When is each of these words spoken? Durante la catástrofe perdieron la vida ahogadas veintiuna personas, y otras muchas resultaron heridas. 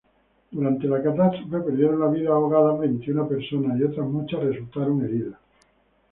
Durante 0.49 0.87
la 0.87 0.99
catástrofe 0.99 1.59
perdieron 1.59 1.99
la 1.99 2.07
vida 2.07 2.31
ahogadas 2.31 2.79
veintiuna 2.79 3.27
personas, 3.27 3.79
y 3.79 3.83
otras 3.83 4.07
muchas 4.07 4.39
resultaron 4.43 5.05
heridas. 5.05 5.37